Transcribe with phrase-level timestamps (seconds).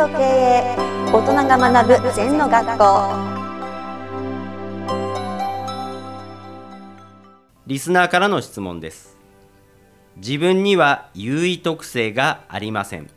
[0.00, 0.76] と経営
[1.12, 2.84] 大人が学ぶ禅の学校。
[7.66, 9.18] リスナーからの質問です。
[10.16, 13.10] 自分には優位特性がありません。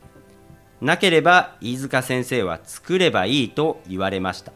[0.81, 4.51] なければ飯塚先生は作ればいいと言われました。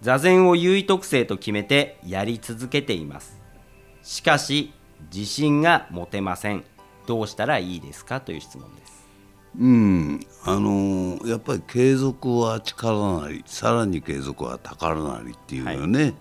[0.00, 3.40] 座禅を優位特性と決めてやり続けています。
[4.04, 4.72] しかし
[5.12, 6.62] 自信が持てません。
[7.08, 8.20] どうしたらいいですか？
[8.20, 9.07] という質問です。
[9.56, 10.20] うん。
[10.44, 16.14] あのーやっぱり継続は力なりさらに継続は宝なりっていうよね、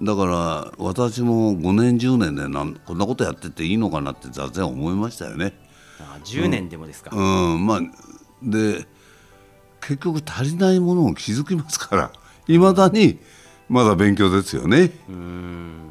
[0.00, 5.52] だから私も5年10年でなんこんなことやってていいのかなって座禅思いましたよね。
[6.00, 7.66] あ10年でもですか、うん。
[7.66, 7.80] まあ
[8.42, 8.86] で
[9.80, 12.12] 結局足りないものを気づきますから。
[12.48, 13.18] いまだに
[13.68, 14.92] まだ勉強ですよね。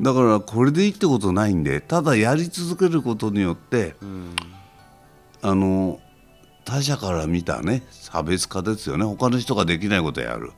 [0.01, 3.95] だからこれでいいってことないんでただやり続けることによって
[5.41, 5.99] あの
[6.65, 9.05] 他者から見たね差別化ですよね。
[9.05, 10.51] 他の人ができないことやる。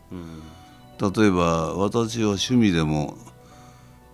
[0.99, 3.17] 例えば私は趣味でも、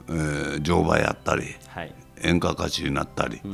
[0.09, 1.94] えー乗馬やったりはい。
[2.23, 3.47] 演歌歌手になったり、え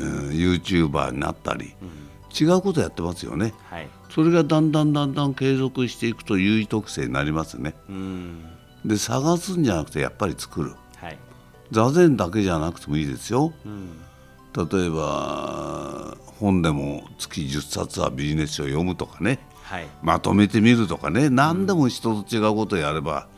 [0.00, 1.74] ー、YouTuber になったり、
[2.38, 3.54] 違うことやってますよね。
[3.70, 3.88] はい。
[4.10, 7.74] それがだんだんだんだん継続していくと優位特性になりますね。
[7.88, 8.44] うん。
[8.84, 10.74] で探すんじゃなくてやっぱり作る。
[10.96, 11.18] はい。
[11.70, 13.52] 座禅だけじゃなくてもいいですよ。
[13.64, 13.90] うん
[14.56, 19.38] 例えば本でも月10冊はビジネス書を読むとかね。
[19.62, 19.86] はい。
[20.02, 21.30] まとめてみるとかね。
[21.30, 23.28] 何でも人と違うことをやれば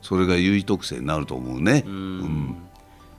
[0.00, 1.84] それが優位特性になると思うね、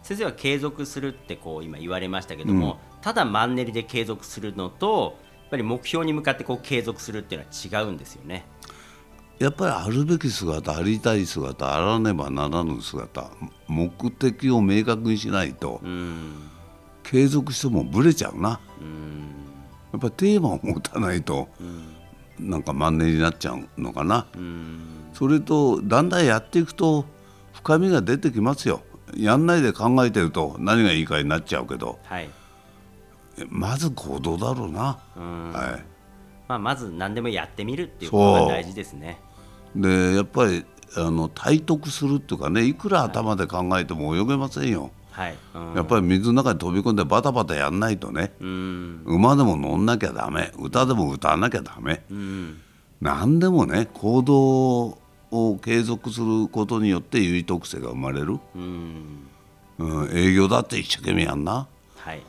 [0.04, 8.46] 先生は継続するってこう今言われましたけども、ただマンネリで継続するのとやっぱり目標に向かってこう継続するっていうのは違うんですよね。
[9.40, 13.32] やっぱりあるべき姿ありたい姿あらねばならぬ姿
[13.68, 16.52] 目的を明確にしないとうん
[17.10, 18.60] 継続してもブレちゃうな。
[18.82, 19.32] うん
[19.94, 21.48] やっぱりテーマを持たないと
[22.38, 24.28] なんかマンネリになっちゃうのかな。
[24.36, 24.80] うん
[25.14, 27.06] それとだんだんやっていくと
[27.54, 28.82] 深みが出てきますよ。
[29.16, 32.00] やんないで考えてると何がいいかになっちゃうけど。
[32.04, 32.30] はい。
[33.50, 35.52] まず行動だろうな、うん。
[35.52, 35.80] は
[36.48, 39.20] まあ、まず何でもやってみるっていうことが大事ですね。
[39.76, 40.66] い、でやっぱり
[40.98, 44.92] あの体得するっていうかねいくら頭で考えても泳げませんよ、はい、
[45.54, 45.74] うん。
[45.76, 48.34] やっぱり水の中に飛び込んでバタバタやんないとね。
[48.40, 49.04] うん。
[49.06, 50.52] 馬でも乗んなきゃダメ。
[50.60, 52.04] 歌でも歌わなきゃダメ。
[52.10, 52.62] うん。
[53.02, 54.98] 何でもね行動
[55.32, 59.28] を継続することによって優位特性が生まれる、うん。
[59.78, 61.68] うん、営業だって一生懸命やんな。
[61.98, 62.22] はい。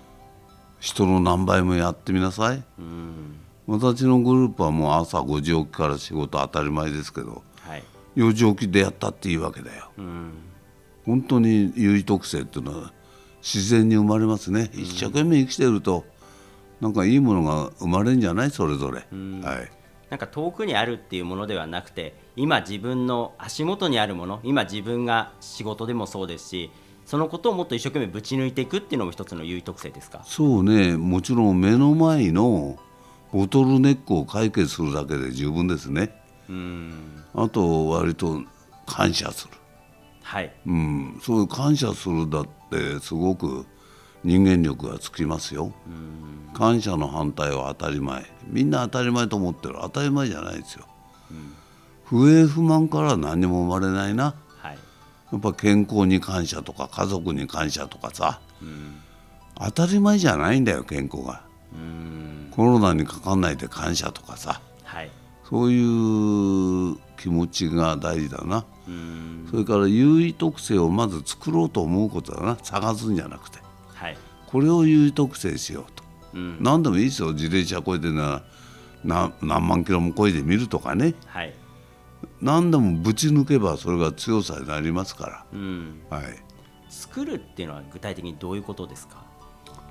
[0.81, 2.63] 人の何倍もやってみなさい。
[2.79, 3.39] うん。
[3.67, 7.43] 私のグループはもう朝5時起きから仕事当たり前ですけど。
[7.61, 7.83] はい。
[8.17, 9.91] 4時起きでやったっていいわけだよ。
[9.99, 10.33] うん
[11.07, 12.93] 本当に優位特性っていうのは
[13.41, 14.71] 自然に生まれますね。
[14.75, 16.05] 一生懸命生きてると
[16.81, 19.03] なんかいいものが生まれるんじゃないそれぞれ、は
[19.63, 19.71] い。
[20.11, 26.71] なんか遠くにあるっていうものではなくて今自分の足元にあるもの今自分が仕事でもそうですし
[27.05, 30.23] そのことをもっと一生懸命ぶち抜いていくっていうのも一つの優位特性ですか？
[30.25, 30.97] そうね。
[30.97, 32.79] もちろん目の前の
[33.33, 36.13] ボトルネックを解決するだけで十分ですね。
[36.49, 37.25] うん。
[37.35, 38.43] あと割と
[38.87, 39.55] 感謝する
[40.27, 40.53] はい。
[40.67, 43.65] うん、そういう感謝するだってすごく
[44.25, 45.73] 人間力がつきますよ。
[46.53, 48.27] 感謝の反対は当たり前。
[48.49, 49.77] みんな当たり前と思ってる。
[49.83, 50.85] 当たり前じゃないですよ。
[52.07, 54.35] 不平不満から何にも生まれないな。
[54.59, 54.79] はい。
[55.31, 58.41] やっぱ健康に感謝とか家族に感謝とかさ、
[59.55, 61.43] 当たり前じゃないんだよ健康が。
[61.73, 62.51] うん。
[62.51, 64.61] コロナにかかんないで感謝とかさ。
[64.83, 65.11] はい。
[65.49, 65.87] そういう
[67.17, 68.65] 気持ちが大事だな。
[68.87, 69.49] うん。
[69.51, 72.57] それから優位特性をまず作ろうと思うことだな。
[72.63, 73.59] 探すんじゃなくて。
[73.95, 74.17] はい。
[74.47, 76.59] これを優位特性しようと、うん。
[76.61, 77.33] 何でもいいですよ。
[77.33, 78.43] 自転車こいでなら
[79.05, 81.15] 何何万キロもこいでみるとかね。
[81.27, 81.55] はい。
[82.41, 86.01] 何でもぶち抜けばそれが強さになりますかうん。
[86.11, 86.27] ら、はい、
[86.89, 89.25] 作るっていうのは具体的にどういうことですか？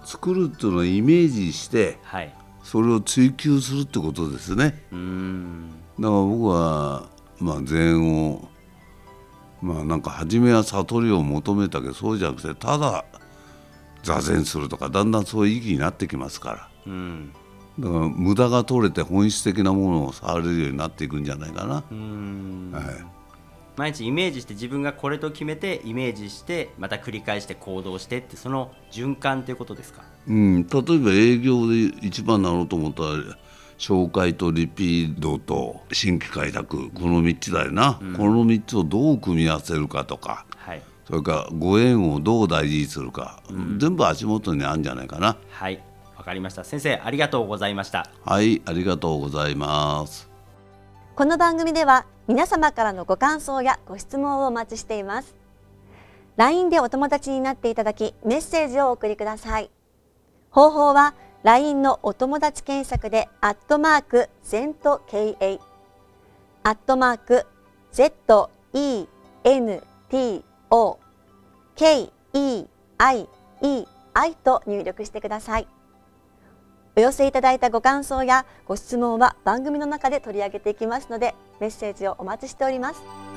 [0.04, 2.34] 作るっていうのはイメージしてはい。
[2.64, 4.84] それを追求するってことですね。
[4.92, 5.70] うん。
[6.00, 7.08] だから僕は
[7.40, 8.48] まあ禅を
[9.62, 13.06] まあなんか初めは悟りを求めたけどそうじゃなくてただ
[14.04, 16.70] 座禅するとかだんだんそういう意義になってきますから。
[16.86, 17.34] うん。
[17.78, 22.72] だから無駄が取れて本質的なものを触れるようになっていくんじゃないかな、うん。
[22.72, 22.84] はい、
[23.76, 30.04] 毎日イメージして自分がこれと決めてイメージしてまた繰り返して行動してってその循環ということですか？
[30.26, 33.10] うん、例えば営業で一番なろうと思ったら
[33.78, 40.46] 紹介とリピートと新規開拓この3つだよな、この3つをどう組み合わせるかとか。
[40.58, 40.82] はい。
[41.06, 43.42] それからご縁をどう大事にするか、
[43.78, 45.38] 全部足元にあるんじゃないかな。
[45.52, 45.82] はい。
[46.18, 46.64] わかりました。
[46.64, 48.10] 先生ありがとうございました。
[48.24, 50.30] はいありがとうございます。
[51.16, 55.36] この番組では皆様からのご感想やご質問をお待ちしています。
[56.38, 59.70] LINE でお友達になっていただきメッセージをお送りください。
[60.50, 61.14] 方法は
[61.46, 65.60] LINE のお友達検索でアットマーク ZENTKA
[66.64, 67.46] アットマーク
[67.94, 68.50] ZENTO
[71.76, 73.28] KEIEI
[74.44, 75.68] と入力してください。
[76.96, 83.35] お寄せいただいたご感想やご質問は番組の中で取り上げていきますのでメッセージをお待ちしております。